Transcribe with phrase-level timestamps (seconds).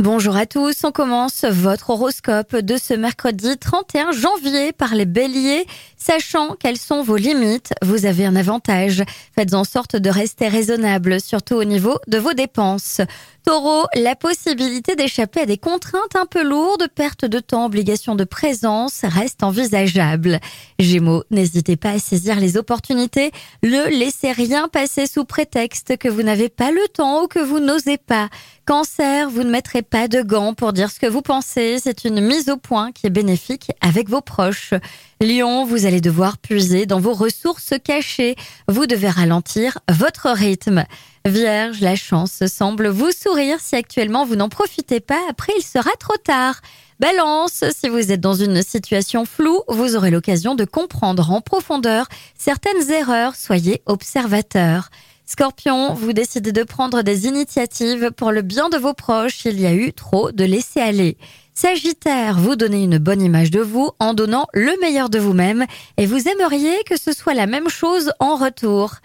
[0.00, 5.66] Bonjour à tous, on commence votre horoscope de ce mercredi 31 janvier par les béliers.
[5.98, 9.02] Sachant quelles sont vos limites, vous avez un avantage.
[9.34, 13.02] Faites en sorte de rester raisonnable, surtout au niveau de vos dépenses.
[13.44, 18.24] Taureau, la possibilité d'échapper à des contraintes un peu lourdes, perte de temps, obligation de
[18.24, 20.40] présence reste envisageable.
[20.78, 23.32] Gémeaux, n'hésitez pas à saisir les opportunités.
[23.62, 27.60] Ne laissez rien passer sous prétexte que vous n'avez pas le temps ou que vous
[27.60, 28.28] n'osez pas.
[28.70, 31.80] Cancer, vous ne mettrez pas de gants pour dire ce que vous pensez.
[31.82, 34.74] C'est une mise au point qui est bénéfique avec vos proches.
[35.20, 38.36] Lion, vous allez devoir puiser dans vos ressources cachées.
[38.68, 40.84] Vous devez ralentir votre rythme.
[41.26, 45.18] Vierge, la chance semble vous sourire si actuellement vous n'en profitez pas.
[45.28, 46.60] Après, il sera trop tard.
[47.00, 52.06] Balance, si vous êtes dans une situation floue, vous aurez l'occasion de comprendre en profondeur
[52.38, 53.34] certaines erreurs.
[53.34, 54.90] Soyez observateur.
[55.30, 59.44] Scorpion, vous décidez de prendre des initiatives pour le bien de vos proches.
[59.44, 61.16] Il y a eu trop de laisser aller.
[61.54, 65.66] Sagittaire, vous donnez une bonne image de vous en donnant le meilleur de vous-même
[65.98, 68.96] et vous aimeriez que ce soit la même chose en retour.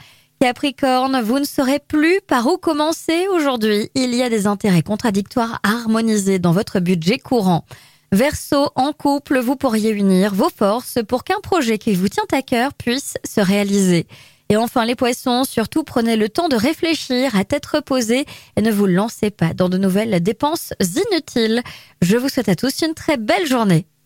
[0.41, 3.91] Capricorne, vous ne saurez plus par où commencer aujourd'hui.
[3.93, 7.65] Il y a des intérêts contradictoires harmonisés dans votre budget courant.
[8.11, 12.41] Verseau, en couple, vous pourriez unir vos forces pour qu'un projet qui vous tient à
[12.41, 14.07] cœur puisse se réaliser.
[14.49, 18.71] Et enfin, les poissons, surtout prenez le temps de réfléchir à tête reposée et ne
[18.71, 21.63] vous lancez pas dans de nouvelles dépenses inutiles.
[22.01, 23.87] Je vous souhaite à tous une très belle journée.